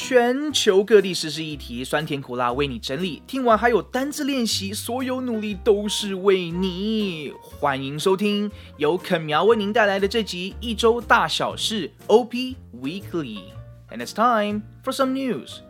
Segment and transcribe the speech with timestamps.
[0.00, 3.22] 全球各地时事议题，酸甜苦辣为你整理。
[3.26, 7.32] 听完还有单字练习，所有努力都是为你。
[7.40, 15.60] 欢迎收听由肯苗为您带来的这集一周大小事 OP Weekly。And it's time for some news.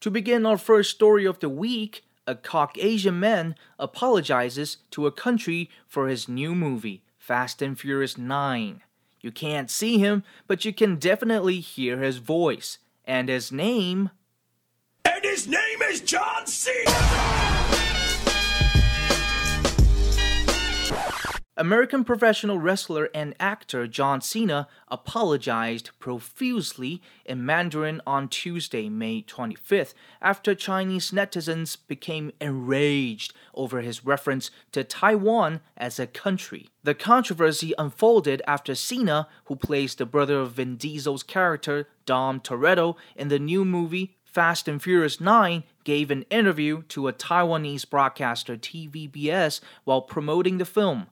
[0.00, 5.68] To begin our first story of the week, a Caucasian man apologizes to a country
[5.88, 8.82] for his new movie, Fast and Furious 9.
[9.21, 12.79] You can't see him, but you can definitely hear his voice.
[13.05, 14.11] And his name.
[15.05, 17.56] And his name is John Cena!
[21.59, 29.95] American professional wrestler and actor John Cena apologized profusely in Mandarin on Tuesday, May 25th,
[30.21, 36.69] after Chinese netizens became enraged over his reference to Taiwan as a country.
[36.83, 42.97] The controversy unfolded after Cena, who plays the brother of Vin Diesel's character Dom Toretto
[43.15, 48.55] in the new movie Fast and Furious 9 gave an interview to a Taiwanese broadcaster
[48.55, 51.07] TVBS while promoting the film.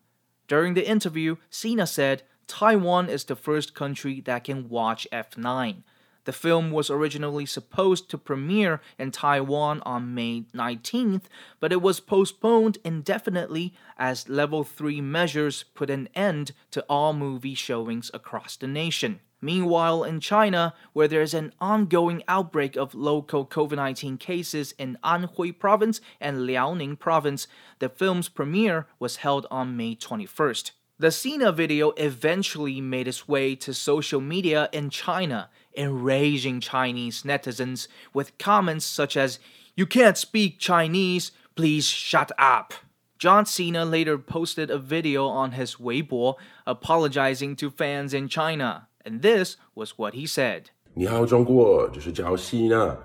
[0.47, 5.83] During the interview, Cena said Taiwan is the first country that can watch F9.
[6.25, 11.23] The film was originally supposed to premiere in Taiwan on May 19th,
[11.59, 17.53] but it was postponed indefinitely as Level 3 measures put an end to all movie
[17.53, 19.19] showings across the nation.
[19.45, 25.59] Meanwhile, in China, where there's an ongoing outbreak of local COVID 19 cases in Anhui
[25.59, 30.71] province and Liaoning province, the film's premiere was held on May 21st.
[30.97, 37.87] The Cena video eventually made its way to social media in China, enraging Chinese netizens
[38.15, 39.37] with comments such as,
[39.75, 42.73] You can't speak Chinese, please shut up.
[43.19, 46.33] John Cena later posted a video on his Weibo
[46.65, 48.87] apologizing to fans in China.
[49.05, 50.63] And this was what he said.
[50.95, 52.97] 你好，中国，这是叫西娜。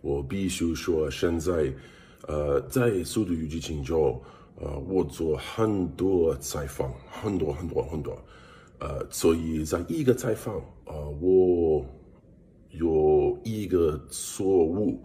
[0.00, 1.72] 我必须说，现在，
[2.26, 4.20] 呃，在《速度与激情中》，
[4.64, 8.18] 呃，我做很多采访，很多很多很多，
[8.80, 11.86] 呃，所以在一个采访，呃，我
[12.70, 15.00] 有一个错误，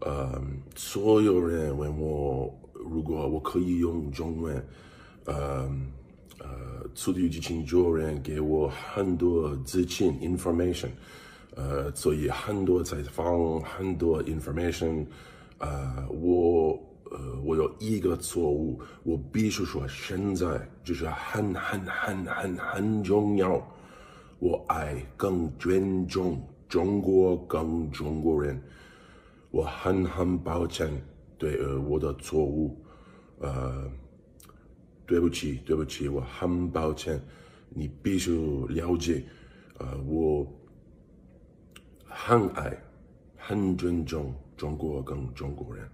[0.00, 0.38] 呃，
[0.74, 4.68] 所有人问我，如果我可以用中文，
[5.24, 5.70] 呃。
[6.38, 6.46] 呃，
[6.94, 10.90] 速度与激情九人给我很多资讯 information，
[11.54, 15.06] 呃，所以很多采访，很多 information，
[15.58, 16.78] 呃，我
[17.10, 23.66] 呃，我有一个错误，我必须说，现在就是很很很很很重要，
[24.38, 26.38] 我爱更尊重
[26.68, 28.62] 中国，更中国人，
[29.50, 30.90] 我很很抱歉
[31.38, 32.78] 对呃我的错误，
[33.38, 33.90] 呃。
[35.06, 37.20] 对不起，对不起，我很抱歉。
[37.68, 38.32] 你必须
[38.68, 39.24] 了解，
[39.78, 40.46] 呃，我
[42.04, 42.76] 很爱、
[43.36, 45.88] 很尊重中国跟中国人。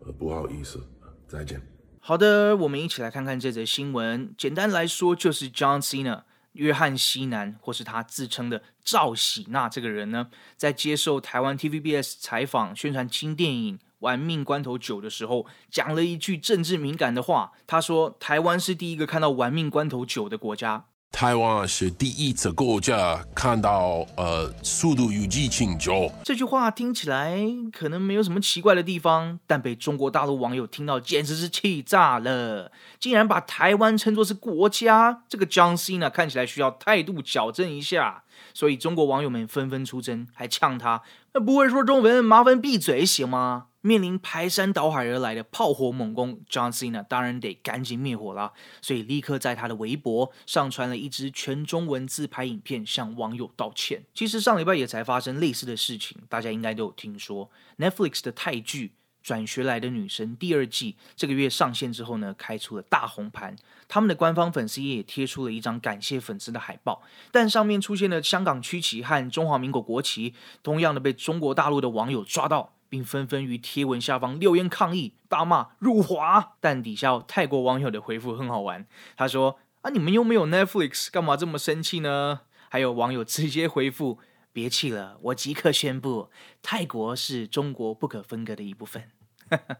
[0.00, 0.86] 呃，不好意思，
[1.26, 1.60] 再见。
[1.98, 4.34] 好的，我们一起来看看这则新闻。
[4.36, 13.78] 简单来说，就是 John Cena 约翰西南，或是他自称的赵喜娜这个人呢，在接受台湾 TVBS 采访宣传新电影。
[14.04, 17.52] 玩命关头九的时候，讲了一句政治敏感的话。
[17.66, 20.84] 他说：“台湾是第一个看到玩命关头九的国家。
[21.10, 27.38] 台湾是第一次国家看到呃速度与激情九。”这句话听起来
[27.72, 32.70] 可能没有什么奇怪的地方，但被中国大陆网友听到，简直是气炸了！
[32.98, 38.24] 竟然把台湾称作是国家，这个 John Cena 看起来需要态度矫正一下。
[38.52, 41.02] 所以中国网友们纷纷出征，还呛他
[41.46, 54.04] ：“不会说中文，麻烦闭嘴行吗？”面临排山倒海而来的炮火猛攻，John Cena 当然得赶紧灭火了，所以立刻在他的微博上传了一支全中文自拍影片，向网友道歉。
[54.14, 57.50] 其实上礼拜也才发生类似的事情，大家应该都有听说。
[57.76, 58.88] Netflix 的泰剧
[59.22, 63.54] 《转学来的女生》第二季这个月上线之后呢，开出了大红盘，
[63.86, 70.32] 他们的官方粉丝页也贴出了一张感谢粉丝的海报，但上面出现了香港区旗和中华民国国旗，
[70.62, 72.73] 同样的被中国大陆的网友抓到。
[72.88, 76.56] 并纷纷于贴文下方留言抗议，大骂辱华。
[76.60, 78.86] 但底下泰国网友的回复很好玩，
[79.16, 82.40] 他说：“啊，你们又没有 Netflix，干嘛这么生气呢？”
[82.70, 84.18] 还有网友直接回复
[84.52, 86.30] ：“别气了，我即刻宣布，
[86.62, 89.10] 泰国是中国不可分割的一部分。”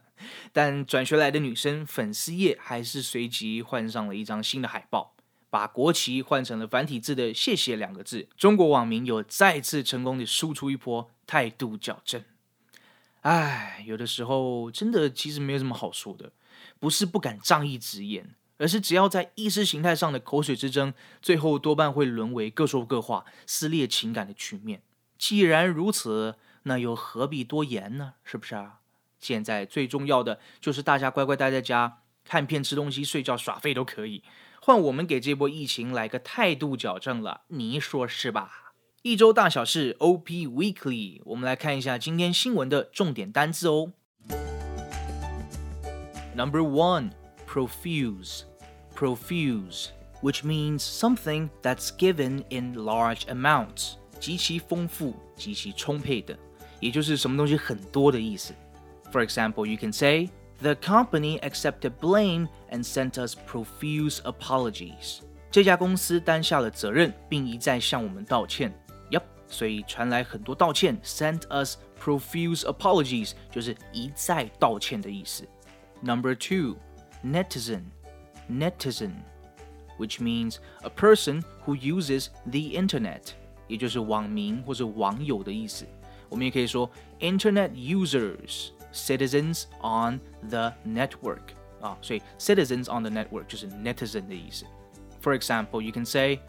[0.53, 5.15] 但转学来的女生粉丝页还是随即换上了一张新的海报，
[5.51, 8.29] 把国旗换成了繁体字的“谢谢”两个字。
[8.37, 12.23] 中国网民有再次成功的输出一波态度矫正。
[13.25, 16.33] 唉，有的时候真的其实没有什么好说的，
[16.79, 20.93] 不是不敢仗义直言，而是只要在意识形态上的口水之争，
[21.23, 24.83] 最后多半会沦为各说各话、撕裂情感的局面。
[25.17, 28.13] 既然如此，那又何必多言呢？
[28.25, 28.81] 是不是啊？
[29.19, 34.23] 现在最重要的就是大家乖乖待在家，看片、吃东西、睡觉、耍废都可以。
[34.61, 38.64] 换我们给这波疫情来个态度矫正了，你说是吧？
[39.04, 43.94] 一周大小事 OP Weekly，我们来看一下今天新闻的重点单字哦。
[46.36, 47.12] Number one,
[47.48, 48.42] profuse,
[48.94, 49.88] profuse,
[50.22, 56.38] which means something that's given in large amounts，极其丰富、极其充沛的，
[56.82, 58.54] 也就是什么东西很多的意思。
[59.12, 60.30] For example, you can say
[60.62, 65.20] the company accepted blame and sent us profuse apologies。
[65.50, 68.72] 这家公司担下了责任，并一再向我们道歉。
[69.48, 75.48] 所以传来很多道歉，sent us profuse apologies，就是一再道歉的意思。
[76.02, 76.78] Number two,
[77.24, 77.84] netizen,
[78.50, 79.12] netizen,
[79.98, 83.32] which means a person who uses the internet，
[83.68, 85.86] 也就是网民或者网友的意思。
[86.30, 86.90] 我们也可以说
[87.20, 91.42] internet users, citizens on the network
[91.82, 94.66] 啊，所以 citizens on the network 就是 netizen 的意思。
[95.22, 96.40] For example, you can say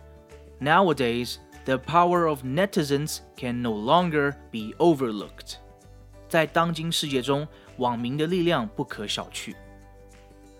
[0.61, 5.57] nowadays the power of netizens can no longer be overlooked.
[6.29, 7.47] 在当今世界中，
[7.77, 9.55] 网民的力量不可小觑。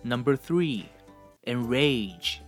[0.03, 0.85] Number three,
[1.45, 2.39] enrage,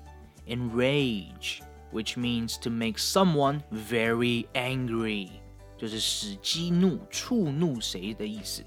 [0.48, 5.30] enrage, which means to make someone very angry，
[5.78, 8.64] 就是使激怒、触怒谁的意思。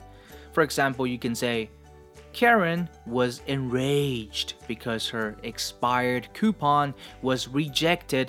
[0.55, 1.69] For example, you can say.
[2.33, 6.93] Karen was enraged because her expired coupon
[7.23, 8.29] was rejected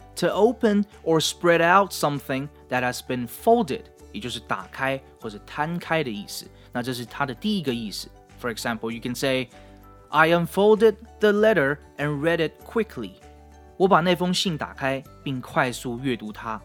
[0.16, 3.82] to open or spread out something that has been folded
[4.12, 6.46] 也就是打开或者摊开的意思。
[6.72, 8.08] 那这是它的第一个意思。
[8.40, 9.48] For example, you can say,
[10.08, 13.12] "I unfolded the letter and read it quickly."
[13.76, 16.60] 我把那封信打开并快速阅读它。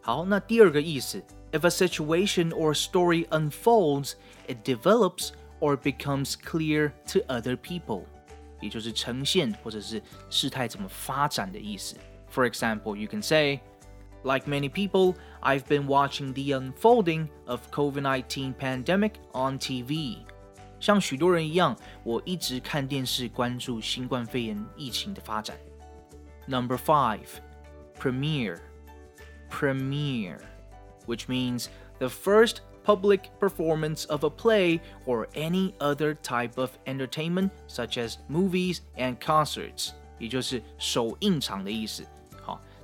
[0.00, 4.12] 好，那第二个意思，If a situation or story unfolds,
[4.46, 8.04] it develops or becomes clear to other people，
[8.60, 11.96] 也就是呈现或者是事态怎么发展的意思。
[12.34, 13.60] For example, you can say.
[14.22, 20.18] Like many people, I've been watching the unfolding of COVID-19 pandemic on TV.
[20.78, 21.74] 像许多人一样，
[22.04, 25.56] 我一直看电视，关注新冠肺炎疫情的发展。
[26.46, 27.26] Number five,
[27.98, 28.58] premiere,
[29.50, 30.40] premiere,
[31.06, 31.68] which means
[31.98, 38.16] the first public performance of a play or any other type of entertainment, such as
[38.30, 42.06] movies and concerts，也就是首映场的意思。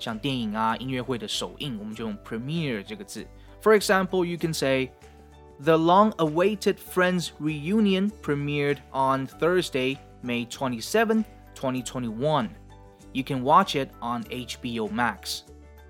[0.02, 3.26] 像电影啊、音乐会的首映，我们就用 premiere 这个字。
[3.62, 4.90] For example, you can say,
[5.64, 11.24] The long-awaited Friends reunion premiered on Thursday, May 27,
[11.56, 12.50] 2021.
[13.14, 15.42] You can watch it on HBO Max.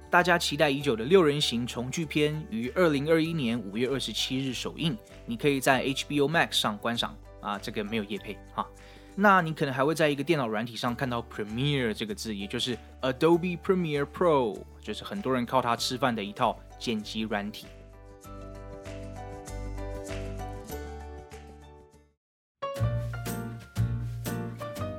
[0.10, 7.16] 大家期待已久的六人行重聚篇于二零二一年五月二十七日首映，你可以在 HBO Max 上观赏。
[7.40, 8.68] 啊，这个没有叶配哈。
[9.15, 17.67] 那你可能还会在一个电脑软体上看到 Premiere 这个字，也就是 Adobe Premiere Pro，就是很多人靠它吃饭的一套剪辑软体。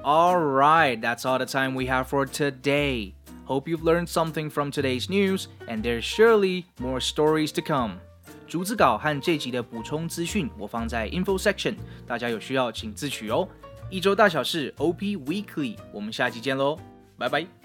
[0.04, 3.14] All right, that's all the time we have for today.
[3.46, 7.98] Hope you've learned something from today's news, and there's surely more stories to come.
[8.48, 11.76] 逐字稿和这集的补充资讯我放在 info section，
[12.08, 13.48] 大家有需要请自取哦。
[13.93, 16.79] 一周大小事，OP Weekly，我们下期见喽，
[17.19, 17.62] 拜拜。